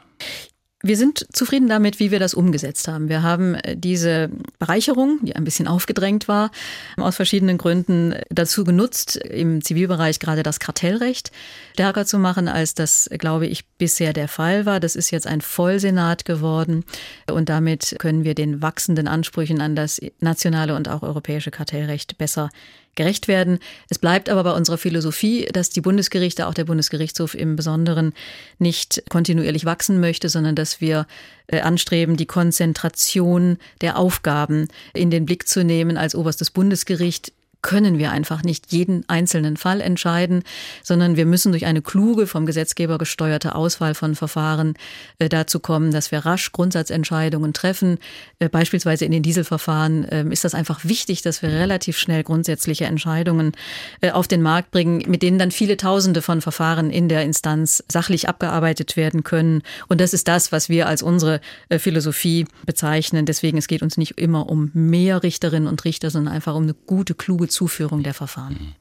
[0.86, 3.08] Wir sind zufrieden damit, wie wir das umgesetzt haben.
[3.08, 6.50] Wir haben äh, diese Bereicherung, die ein bisschen aufgedrängt war,
[6.98, 11.32] aus verschiedenen Gründen dazu genutzt, im Zivilbereich gerade das Kartellrecht
[11.72, 14.78] stärker zu machen, als das, glaube ich, bisher der Fall war.
[14.78, 16.84] Das ist jetzt ein Vollsenat geworden
[17.32, 22.50] und damit können wir den wachsenden Ansprüchen an das nationale und auch europäische Kartellrecht besser
[22.94, 23.58] gerecht werden.
[23.88, 28.12] Es bleibt aber bei unserer Philosophie, dass die Bundesgerichte, auch der Bundesgerichtshof im Besonderen,
[28.58, 31.06] nicht kontinuierlich wachsen möchte, sondern dass wir
[31.46, 37.32] äh, anstreben, die Konzentration der Aufgaben in den Blick zu nehmen als oberstes Bundesgericht
[37.64, 40.44] können wir einfach nicht jeden einzelnen Fall entscheiden,
[40.82, 44.74] sondern wir müssen durch eine kluge, vom Gesetzgeber gesteuerte Auswahl von Verfahren
[45.18, 47.98] äh, dazu kommen, dass wir rasch Grundsatzentscheidungen treffen.
[48.38, 52.84] Äh, beispielsweise in den Dieselverfahren äh, ist das einfach wichtig, dass wir relativ schnell grundsätzliche
[52.84, 53.52] Entscheidungen
[54.02, 57.82] äh, auf den Markt bringen, mit denen dann viele Tausende von Verfahren in der Instanz
[57.90, 59.62] sachlich abgearbeitet werden können.
[59.88, 63.24] Und das ist das, was wir als unsere Philosophie bezeichnen.
[63.24, 66.74] Deswegen, es geht uns nicht immer um mehr Richterinnen und Richter, sondern einfach um eine
[66.74, 68.74] gute, kluge Zuführung der Verfahren.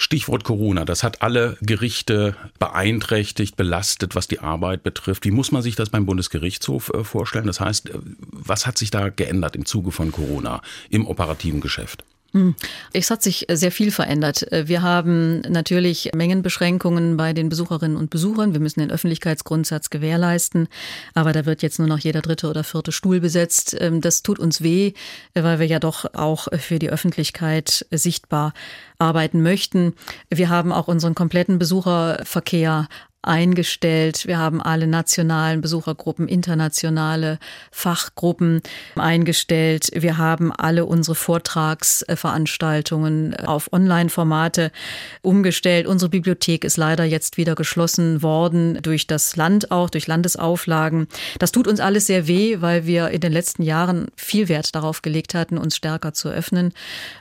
[0.00, 5.26] Stichwort Corona, das hat alle Gerichte beeinträchtigt, belastet, was die Arbeit betrifft.
[5.26, 7.46] Wie muss man sich das beim Bundesgerichtshof äh, vorstellen?
[7.46, 7.98] Das heißt, äh,
[8.32, 12.04] was hat sich da geändert im Zuge von Corona im operativen Geschäft?
[12.32, 12.54] Hm.
[12.92, 14.46] Es hat sich sehr viel verändert.
[14.50, 18.52] Wir haben natürlich Mengenbeschränkungen bei den Besucherinnen und Besuchern.
[18.52, 20.68] Wir müssen den Öffentlichkeitsgrundsatz gewährleisten.
[21.14, 23.76] Aber da wird jetzt nur noch jeder dritte oder vierte Stuhl besetzt.
[23.80, 24.92] Ähm, das tut uns weh,
[25.34, 28.54] weil wir ja doch auch für die Öffentlichkeit sichtbar
[28.98, 29.94] arbeiten möchten.
[30.28, 32.88] Wir haben auch unseren kompletten Besucherverkehr
[33.22, 34.26] eingestellt.
[34.26, 37.38] Wir haben alle nationalen Besuchergruppen, internationale
[37.70, 38.62] Fachgruppen
[38.96, 39.90] eingestellt.
[39.94, 44.72] Wir haben alle unsere Vortragsveranstaltungen auf Online-Formate
[45.20, 45.86] umgestellt.
[45.86, 51.06] Unsere Bibliothek ist leider jetzt wieder geschlossen worden durch das Land auch, durch Landesauflagen.
[51.38, 55.02] Das tut uns alles sehr weh, weil wir in den letzten Jahren viel Wert darauf
[55.02, 56.72] gelegt hatten, uns stärker zu öffnen,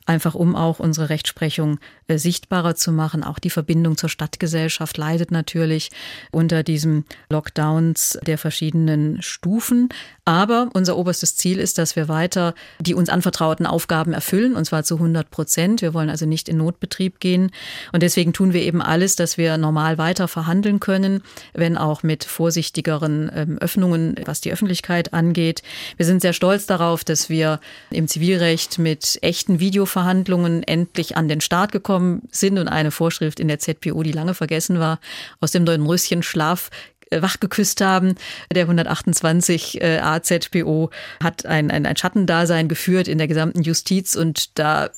[0.05, 3.25] einfach um auch unsere Rechtsprechung äh, sichtbarer zu machen.
[3.25, 5.88] Auch die Verbindung zur Stadtgesellschaft leidet natürlich
[6.31, 9.89] unter diesen Lockdowns der verschiedenen Stufen.
[10.29, 14.83] Aber unser oberstes Ziel ist, dass wir weiter die uns anvertrauten Aufgaben erfüllen, und zwar
[14.83, 15.81] zu 100 Prozent.
[15.81, 17.49] Wir wollen also nicht in Notbetrieb gehen.
[17.93, 22.25] Und deswegen tun wir eben alles, dass wir normal weiter verhandeln können, wenn auch mit
[22.25, 25.63] vorsichtigeren ähm, Öffnungen, was die Öffentlichkeit angeht.
[25.97, 31.41] Wir sind sehr stolz darauf, dass wir im Zivilrecht mit echten Videoverhandlungen endlich an den
[31.41, 34.99] Start gekommen sind und eine Vorschrift in der ZPO, die lange vergessen war,
[35.39, 36.69] aus dem neuen Röschenschlaf
[37.09, 38.15] äh, wachgeküsst haben.
[38.53, 40.89] Der 128 äh, AZPO
[41.23, 44.89] hat ein, ein, ein Schattendasein geführt in der gesamten Justiz und da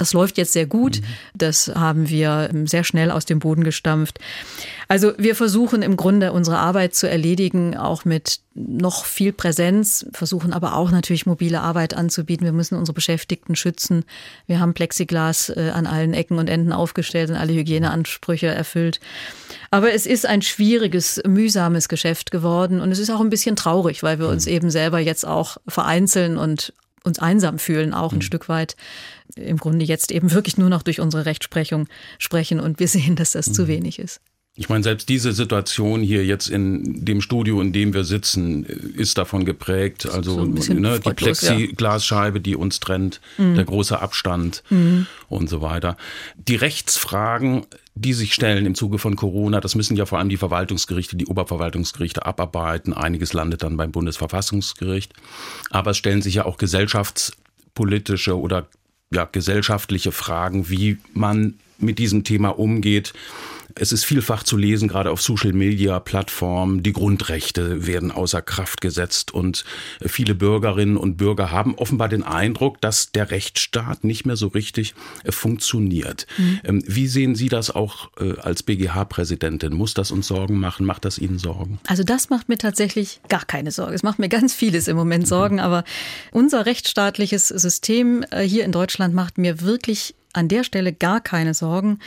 [0.00, 1.00] das läuft jetzt sehr gut.
[1.00, 1.04] Mhm.
[1.34, 4.18] Das haben wir sehr schnell aus dem Boden gestampft.
[4.88, 10.52] Also wir versuchen im Grunde unsere Arbeit zu erledigen, auch mit noch viel Präsenz, versuchen
[10.52, 12.46] aber auch natürlich mobile Arbeit anzubieten.
[12.46, 14.04] Wir müssen unsere Beschäftigten schützen.
[14.46, 19.00] Wir haben Plexiglas äh, an allen Ecken und Enden aufgestellt und alle Hygieneansprüche erfüllt.
[19.70, 24.02] Aber es ist ein schwieriges, mühsames Geschäft geworden und es ist auch ein bisschen traurig,
[24.02, 24.52] weil wir uns mhm.
[24.52, 26.72] eben selber jetzt auch vereinzeln und
[27.04, 28.22] uns einsam fühlen, auch ein mhm.
[28.22, 28.76] Stück weit
[29.36, 31.88] im Grunde jetzt eben wirklich nur noch durch unsere Rechtsprechung
[32.18, 33.54] sprechen und wir sehen, dass das mhm.
[33.54, 34.20] zu wenig ist.
[34.56, 39.16] Ich meine, selbst diese Situation hier jetzt in dem Studio, in dem wir sitzen, ist
[39.16, 40.06] davon geprägt.
[40.06, 42.42] Also so ne, die Plexiglasscheibe, ja.
[42.42, 43.54] die uns trennt, mhm.
[43.54, 45.06] der große Abstand mhm.
[45.28, 45.96] und so weiter.
[46.36, 47.64] Die Rechtsfragen,
[47.94, 51.26] die sich stellen im Zuge von Corona, das müssen ja vor allem die Verwaltungsgerichte, die
[51.26, 52.92] Oberverwaltungsgerichte abarbeiten.
[52.92, 55.14] Einiges landet dann beim Bundesverfassungsgericht.
[55.70, 58.66] Aber es stellen sich ja auch gesellschaftspolitische oder
[59.12, 63.12] ja, gesellschaftliche Fragen, wie man mit diesem Thema umgeht.
[63.74, 66.82] Es ist vielfach zu lesen, gerade auf Social-Media-Plattformen.
[66.82, 69.64] Die Grundrechte werden außer Kraft gesetzt und
[70.04, 74.94] viele Bürgerinnen und Bürger haben offenbar den Eindruck, dass der Rechtsstaat nicht mehr so richtig
[75.24, 76.26] äh, funktioniert.
[76.38, 76.82] Mhm.
[76.86, 79.74] Wie sehen Sie das auch äh, als BGH-Präsidentin?
[79.74, 80.86] Muss das uns Sorgen machen?
[80.86, 81.78] Macht das Ihnen Sorgen?
[81.86, 83.94] Also das macht mir tatsächlich gar keine Sorge.
[83.94, 85.28] Es macht mir ganz vieles im Moment mhm.
[85.28, 85.62] Sorgen, mhm.
[85.62, 85.84] aber
[86.32, 91.54] unser rechtsstaatliches System äh, hier in Deutschland macht mir wirklich an der Stelle gar keine
[91.54, 91.98] Sorgen.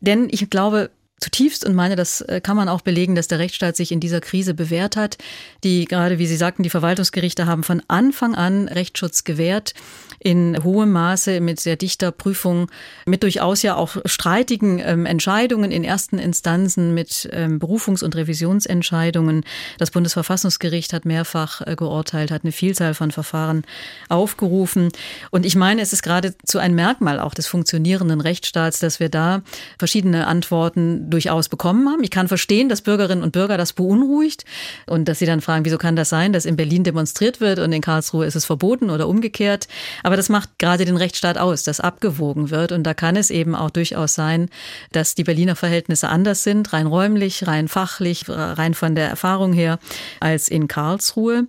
[0.00, 0.90] Denn ich glaube,
[1.20, 4.20] zutiefst und meine, das äh, kann man auch belegen, dass der Rechtsstaat sich in dieser
[4.20, 5.18] Krise bewährt hat.
[5.64, 9.74] Die gerade, wie Sie sagten, die Verwaltungsgerichte haben von Anfang an Rechtsschutz gewährt
[10.20, 12.70] in hohem Maße mit sehr dichter Prüfung,
[13.06, 19.44] mit durchaus ja auch streitigen ähm, Entscheidungen in ersten Instanzen, mit ähm, Berufungs- und Revisionsentscheidungen.
[19.78, 23.64] Das Bundesverfassungsgericht hat mehrfach äh, geurteilt, hat eine Vielzahl von Verfahren
[24.08, 24.88] aufgerufen.
[25.30, 29.42] Und ich meine, es ist geradezu ein Merkmal auch des funktionierenden Rechtsstaats, dass wir da
[29.78, 32.02] verschiedene Antworten durchaus bekommen haben.
[32.02, 34.44] Ich kann verstehen, dass Bürgerinnen und Bürger das beunruhigt
[34.86, 37.72] und dass sie dann fragen, wieso kann das sein, dass in Berlin demonstriert wird und
[37.72, 39.68] in Karlsruhe ist es verboten oder umgekehrt.
[40.02, 42.72] Aber das macht gerade den Rechtsstaat aus, dass abgewogen wird.
[42.72, 44.48] Und da kann es eben auch durchaus sein,
[44.92, 49.78] dass die Berliner Verhältnisse anders sind, rein räumlich, rein fachlich, rein von der Erfahrung her,
[50.20, 51.46] als in Karlsruhe.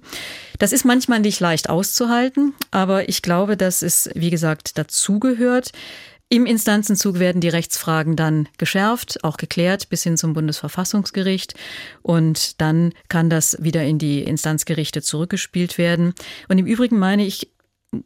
[0.57, 5.71] Das ist manchmal nicht leicht auszuhalten, aber ich glaube, dass es, wie gesagt, dazugehört.
[6.31, 11.55] Im Instanzenzug werden die Rechtsfragen dann geschärft, auch geklärt bis hin zum Bundesverfassungsgericht.
[12.03, 16.13] Und dann kann das wieder in die Instanzgerichte zurückgespielt werden.
[16.47, 17.49] Und im Übrigen meine ich,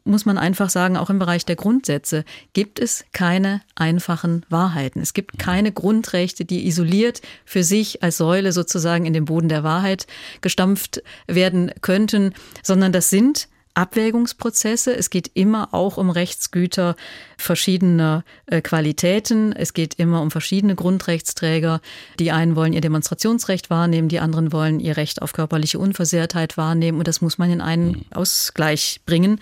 [0.06, 5.02] muss man einfach sagen, auch im Bereich der Grundsätze gibt es keine einfachen Wahrheiten.
[5.02, 9.66] Es gibt keine Grundrechte, die isoliert für sich als Säule sozusagen in den Boden der
[9.66, 10.08] Wahrheit
[10.40, 14.96] gestampft werden könnten, sondern das sind Abwägungsprozesse.
[14.96, 16.96] Es geht immer auch um Rechtsgüter
[17.38, 19.52] verschiedener äh, Qualitäten.
[19.54, 21.82] Es geht immer um verschiedene Grundrechtsträger.
[22.20, 27.00] Die einen wollen ihr Demonstrationsrecht wahrnehmen, die anderen wollen ihr Recht auf körperliche Unversehrtheit wahrnehmen.
[27.00, 28.06] Und das muss man in einen mhm.
[28.12, 29.40] Ausgleich bringen.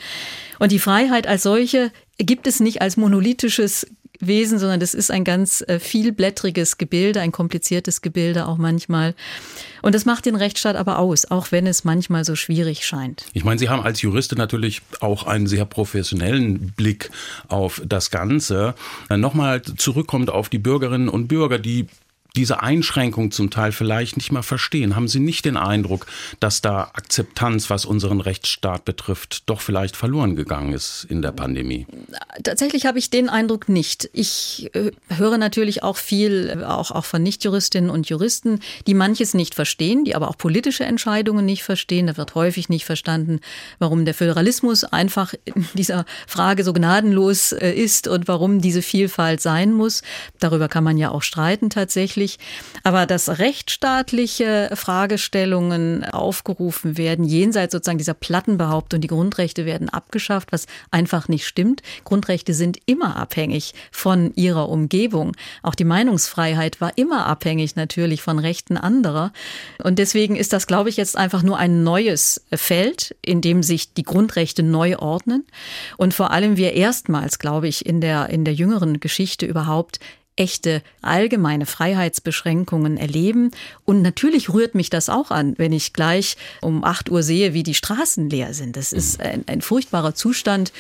[0.60, 3.88] Und die Freiheit als solche gibt es nicht als monolithisches
[4.26, 9.16] Wesen, sondern das ist ein ganz äh, vielblättriges Gebilde, ein kompliziertes Gebilde auch manchmal.
[9.82, 13.26] Und das macht den Rechtsstaat aber aus, auch wenn es manchmal so schwierig scheint.
[13.34, 17.10] Ich meine, Sie haben als Juristin natürlich auch einen sehr professionellen Blick
[17.48, 18.76] auf das Ganze.
[19.10, 21.88] Äh, nochmal zurückkommt auf die Bürgerinnen und Bürger, die
[22.36, 24.96] diese Einschränkung zum Teil vielleicht nicht mal verstehen?
[24.96, 26.06] Haben Sie nicht den Eindruck,
[26.40, 31.88] dass da Akzeptanz, was unseren Rechtsstaat betrifft, doch vielleicht verloren gegangen ist in der Pandemie?
[32.44, 34.10] Tatsächlich habe ich den Eindruck nicht.
[34.14, 39.54] Ich äh, höre natürlich auch viel, auch, auch von Nichtjuristinnen und Juristen, die manches nicht
[39.54, 42.08] verstehen, die aber auch politische Entscheidungen nicht verstehen.
[42.08, 43.42] Da wird häufig nicht verstanden,
[43.80, 49.42] warum der Föderalismus einfach in dieser Frage so gnadenlos äh, ist und warum diese Vielfalt
[49.42, 50.02] sein muss.
[50.40, 52.40] Darüber kann man ja auch streiten tatsächlich tatsächlich.
[52.84, 60.66] Aber dass rechtsstaatliche Fragestellungen aufgerufen werden, jenseits sozusagen dieser Plattenbehauptung, die Grundrechte werden abgeschafft, was
[60.90, 61.82] einfach nicht stimmt.
[62.04, 65.36] Grundrechte sind immer abhängig von ihrer Umgebung.
[65.62, 69.32] Auch die Meinungsfreiheit war immer abhängig natürlich von Rechten anderer.
[69.84, 73.94] Und deswegen ist das, glaube ich, jetzt einfach nur ein neues Feld, in dem sich
[73.94, 75.46] die Grundrechte neu ordnen.
[75.98, 80.00] Und vor allem wir erstmals, glaube ich, in der, in der jüngeren Geschichte überhaupt
[80.36, 83.52] echte allgemeine Freiheitsbeschränkungen erleben.
[83.86, 87.64] Und natürlich rührt mich das auch an, wenn ich gleich um 8 Uhr sehe, wie
[87.64, 88.78] die Straßen leer sind.
[88.78, 90.72] Das ist ein, ein furchtbarer Zustand.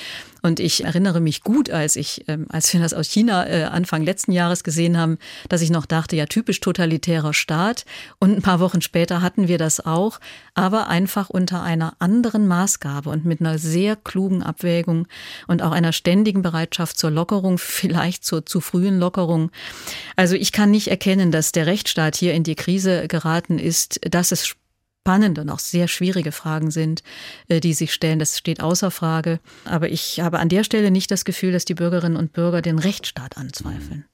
[0.41, 4.03] Und ich erinnere mich gut, als ich, ähm, als wir das aus China äh, Anfang
[4.03, 5.17] letzten Jahres gesehen haben,
[5.49, 7.85] dass ich noch dachte, ja, typisch totalitärer Staat.
[8.19, 10.19] Und ein paar Wochen später hatten wir das auch,
[10.53, 15.07] aber einfach unter einer anderen Maßgabe und mit einer sehr klugen Abwägung
[15.47, 19.51] und auch einer ständigen Bereitschaft zur Lockerung, vielleicht zur zu frühen Lockerung.
[20.15, 24.31] Also ich kann nicht erkennen, dass der Rechtsstaat hier in die Krise geraten ist, dass
[24.31, 24.55] es
[25.01, 27.01] spannende und auch sehr schwierige Fragen sind,
[27.47, 28.19] äh, die sich stellen.
[28.19, 29.39] Das steht außer Frage.
[29.65, 32.77] Aber ich habe an der Stelle nicht das Gefühl, dass die Bürgerinnen und Bürger den
[32.77, 34.05] Rechtsstaat anzweifeln.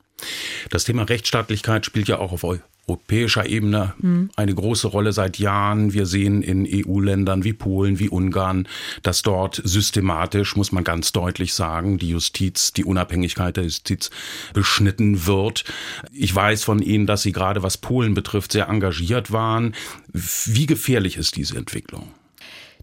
[0.70, 2.44] Das Thema Rechtsstaatlichkeit spielt ja auch auf
[2.88, 3.94] europäischer Ebene
[4.38, 5.94] eine große Rolle seit Jahren.
[5.94, 8.68] Wir sehen in EU-Ländern wie Polen, wie Ungarn,
[9.04, 14.10] dass dort systematisch, muss man ganz deutlich sagen, die Justiz, die Unabhängigkeit der Justiz
[14.54, 15.66] beschnitten wird.
[16.14, 19.74] Ich weiß von Ihnen, dass Sie gerade was Polen betrifft sehr engagiert waren.
[20.14, 22.08] Wie gefährlich ist diese Entwicklung?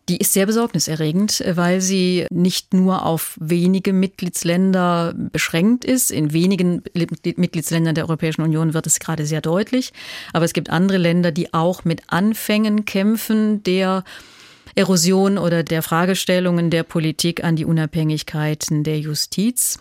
[0.09, 6.11] Die ist sehr besorgniserregend, weil sie nicht nur auf wenige Mitgliedsländer beschränkt ist.
[6.11, 6.83] In wenigen
[7.37, 9.95] Mitgliedsländern der Europäischen Union wird es gerade sehr deutlich.
[10.35, 14.05] Aber es gibt andere Länder, die auch mit Anfängen kämpfen, der
[14.75, 19.79] Erosion oder der Fragestellungen der Politik an die Unabhängigkeiten der Justiz.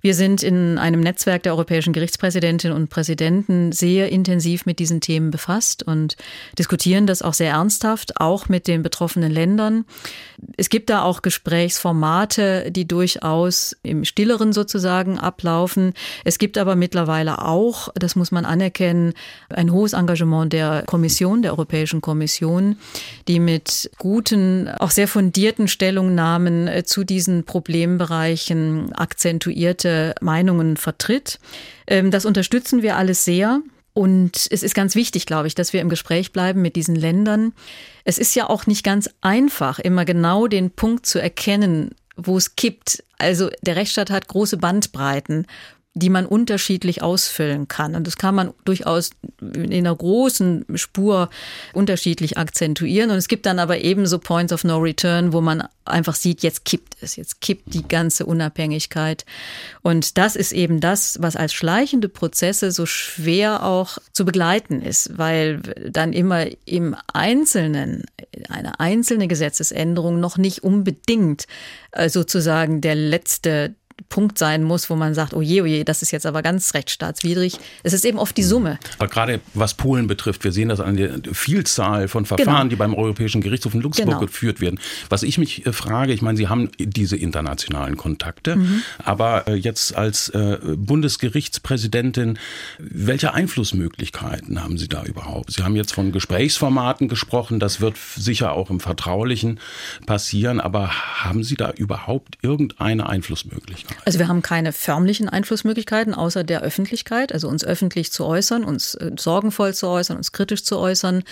[0.00, 5.30] Wir sind in einem Netzwerk der europäischen Gerichtspräsidentinnen und Präsidenten sehr intensiv mit diesen Themen
[5.30, 6.16] befasst und
[6.58, 9.84] diskutieren das auch sehr ernsthaft, auch mit den betroffenen Ländern.
[10.56, 15.94] Es gibt da auch Gesprächsformate, die durchaus im Stilleren sozusagen ablaufen.
[16.24, 19.14] Es gibt aber mittlerweile auch, das muss man anerkennen,
[19.48, 22.76] ein hohes Engagement der Kommission, der Europäischen Kommission,
[23.26, 31.38] die mit guten, auch sehr fundierten Stellungnahmen äh, zu diesen Problembereichen akzentuierte bestimmte Meinungen vertritt.
[31.86, 33.60] Ähm, das unterstützen wir alles sehr.
[33.94, 37.52] Und es ist ganz wichtig, glaube ich, dass wir im Gespräch bleiben mit diesen Ländern.
[38.04, 42.54] Es ist ja auch nicht ganz einfach, immer genau den Punkt zu erkennen, wo es
[42.54, 43.02] kippt.
[43.18, 45.46] Also der Rechtsstaat hat große Bandbreiten
[45.98, 47.94] die man unterschiedlich ausfüllen kann.
[47.94, 51.30] Und das kann man durchaus in einer großen Spur
[51.72, 53.10] unterschiedlich akzentuieren.
[53.10, 56.64] Und es gibt dann aber ebenso Points of No Return, wo man einfach sieht, jetzt
[56.64, 59.24] kippt es, jetzt kippt die ganze Unabhängigkeit.
[59.82, 65.16] Und das ist eben das, was als schleichende Prozesse so schwer auch zu begleiten ist,
[65.16, 68.04] weil dann immer im Einzelnen
[68.48, 71.46] eine einzelne Gesetzesänderung noch nicht unbedingt
[71.92, 73.74] äh, sozusagen der letzte
[74.08, 76.72] Punkt sein muss, wo man sagt, oh je, oh je, das ist jetzt aber ganz
[76.74, 77.58] rechtsstaatswidrig.
[77.82, 78.78] Es ist eben oft die Summe.
[78.98, 82.68] Aber gerade was Polen betrifft, wir sehen das an der Vielzahl von Verfahren, genau.
[82.68, 84.26] die beim Europäischen Gerichtshof in Luxemburg genau.
[84.26, 84.78] geführt werden.
[85.08, 88.82] Was ich mich äh, frage, ich meine, Sie haben diese internationalen Kontakte, mhm.
[89.04, 92.38] aber äh, jetzt als äh, Bundesgerichtspräsidentin,
[92.78, 95.52] welche Einflussmöglichkeiten haben Sie da überhaupt?
[95.52, 99.58] Sie haben jetzt von Gesprächsformaten gesprochen, das wird sicher auch im Vertraulichen
[100.06, 100.90] passieren, aber
[101.24, 103.87] haben Sie da überhaupt irgendeine Einflussmöglichkeit?
[104.04, 108.94] Also wir haben keine förmlichen Einflussmöglichkeiten außer der Öffentlichkeit, also uns öffentlich zu äußern, uns
[108.94, 111.24] äh, sorgenvoll zu äußern, uns kritisch zu äußern.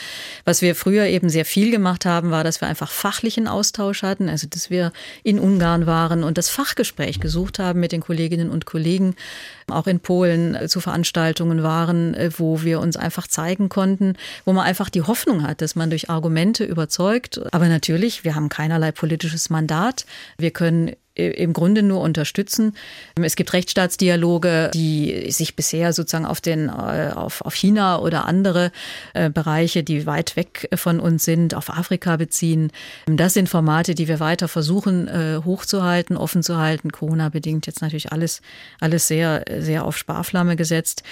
[0.44, 4.28] Was wir früher eben sehr viel gemacht haben, war, dass wir einfach fachlichen Austausch hatten,
[4.28, 4.92] also dass wir
[5.22, 9.16] in Ungarn waren und das Fachgespräch gesucht haben mit den Kolleginnen und Kollegen,
[9.68, 14.14] auch in Polen äh, zu Veranstaltungen waren, äh, wo wir uns einfach zeigen konnten,
[14.44, 17.40] wo man einfach die Hoffnung hat, dass man durch Argumente überzeugt.
[17.52, 20.06] Aber natürlich, wir haben keinerlei politisches Mandat.
[20.38, 22.74] Wir können im Grunde nur unterstützen.
[23.20, 28.70] Es gibt Rechtsstaatsdialoge, die sich bisher sozusagen auf den äh, auf, auf China oder andere
[29.14, 32.70] äh, Bereiche, die weit weg von uns sind, auf Afrika beziehen.
[33.06, 36.92] Das sind Formate, die wir weiter versuchen äh, hochzuhalten, offen zu halten.
[36.92, 38.42] Corona bedingt jetzt natürlich alles
[38.80, 41.02] alles sehr sehr auf Sparflamme gesetzt.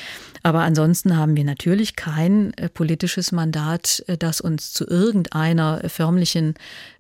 [0.43, 6.55] Aber ansonsten haben wir natürlich kein politisches Mandat, das uns zu irgendeiner förmlichen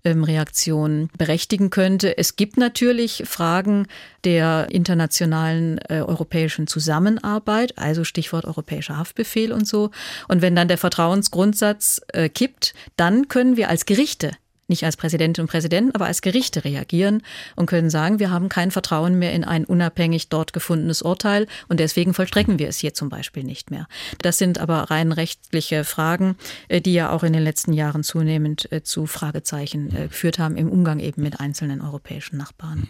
[0.04, 2.16] ähm, Reaktion berechtigen könnte.
[2.16, 3.86] Es gibt natürlich natürlich Fragen
[4.24, 9.90] der internationalen äh, europäischen Zusammenarbeit, also Stichwort europäischer Haftbefehl und so.
[10.28, 14.30] Und wenn dann der Vertrauensgrundsatz äh, kippt, dann können wir als Gerichte
[14.68, 17.22] nicht als Präsidentinnen und Präsidenten, aber als Gerichte reagieren
[17.56, 21.80] und können sagen, wir haben kein Vertrauen mehr in ein unabhängig dort gefundenes Urteil und
[21.80, 23.86] deswegen vollstrecken wir es hier zum Beispiel nicht mehr.
[24.22, 26.36] Das sind aber rein rechtliche Fragen,
[26.68, 30.56] äh, die ja auch in den letzten Jahren zunehmend äh, zu Fragezeichen äh, geführt haben
[30.56, 32.88] im Umgang eben mit einzelnen europäischen Nachbarn.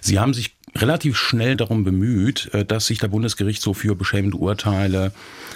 [0.00, 5.12] Sie haben sich relativ schnell darum bemüht, äh, dass sich der Bundesgerichtshof für beschämende Urteile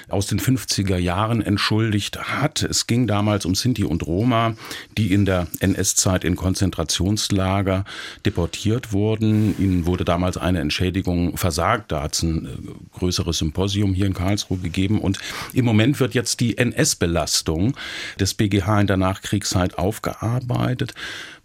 [0.09, 2.63] aus den 50er Jahren entschuldigt hat.
[2.63, 4.55] Es ging damals um Sinti und Roma,
[4.97, 7.85] die in der NS-Zeit in Konzentrationslager
[8.25, 9.55] deportiert wurden.
[9.59, 11.93] Ihnen wurde damals eine Entschädigung versagt.
[11.93, 15.01] Da hat es ein äh, größeres Symposium hier in Karlsruhe gegeben.
[15.01, 15.19] Und
[15.53, 17.77] im Moment wird jetzt die NS-Belastung
[18.21, 20.95] des BGH in der Nachkriegszeit aufgearbeitet.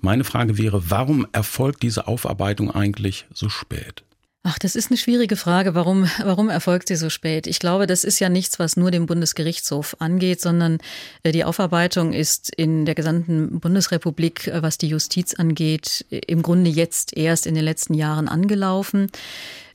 [0.05, 4.03] Meine Frage wäre, warum erfolgt diese Aufarbeitung eigentlich so spät?
[4.45, 5.73] Ach, das ist eine schwierige Frage.
[5.73, 7.47] Warum, warum erfolgt sie so spät?
[7.47, 10.79] Ich glaube, das ist ja nichts, was nur dem Bundesgerichtshof angeht, sondern
[11.23, 16.69] äh, die Aufarbeitung ist in der gesamten Bundesrepublik, äh, was die Justiz angeht, im Grunde
[16.69, 19.09] jetzt erst in den letzten Jahren angelaufen.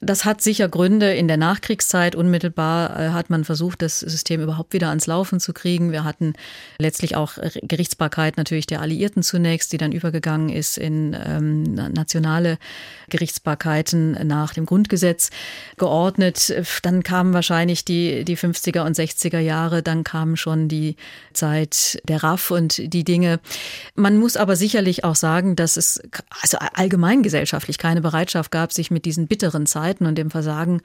[0.01, 1.13] Das hat sicher Gründe.
[1.13, 5.53] In der Nachkriegszeit unmittelbar äh, hat man versucht, das System überhaupt wieder ans Laufen zu
[5.53, 5.91] kriegen.
[5.91, 6.35] Wir hatten
[6.79, 7.33] letztlich auch
[7.63, 12.59] Gerichtsbarkeit natürlich der Alliierten zunächst, die dann übergegangen ist in ähm, nationale
[13.11, 15.31] Gerichtsbarkeiten nach dem Grundgesetz
[15.79, 16.55] geordnet.
[16.83, 20.95] Dann kamen wahrscheinlich die, die 50er und 60er Jahre, dann kam schon die
[21.33, 23.41] Zeit der RAF und die Dinge.
[23.97, 26.01] Man muss aber sicherlich auch sagen, dass es
[26.43, 27.23] also allgemein
[27.79, 30.83] keine Bereitschaft gab, sich mit diesen bitteren Zeiten Zeiten und dem Versagen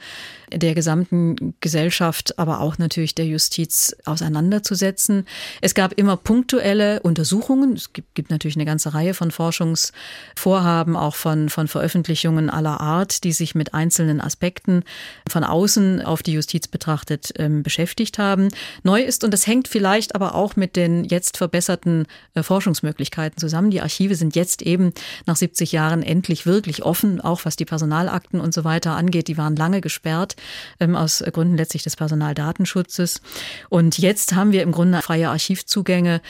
[0.54, 5.26] der gesamten Gesellschaft, aber auch natürlich der Justiz auseinanderzusetzen.
[5.62, 7.74] Es gab immer punktuelle Untersuchungen.
[7.74, 13.24] Es gibt, gibt natürlich eine ganze Reihe von Forschungsvorhaben, auch von, von Veröffentlichungen aller Art,
[13.24, 14.84] die sich mit einzelnen Aspekten
[15.30, 18.50] von außen auf die Justiz betrachtet ähm, beschäftigt haben.
[18.84, 23.72] Neu ist, und das hängt vielleicht aber auch mit den jetzt verbesserten äh, Forschungsmöglichkeiten zusammen.
[23.72, 24.94] Die Archive sind jetzt eben
[25.26, 29.28] nach 70 Jahren endlich wirklich offen, auch was die Personalakten und so weiter angeht.
[29.28, 30.36] Die waren lange gesperrt
[30.80, 33.22] ähm, aus Gründen letztlich des Personaldatenschutzes.
[33.70, 36.22] Und jetzt haben wir im Grunde freie Archivzugänge.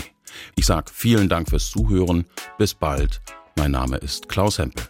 [0.56, 2.26] Ich sage vielen Dank fürs Zuhören.
[2.58, 3.22] Bis bald.
[3.56, 4.86] Mein Name ist Klaus Hempel.